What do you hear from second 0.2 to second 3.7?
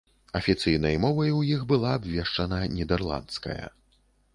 Афіцыйнай мовай у іх была абвешчана нідэрландская.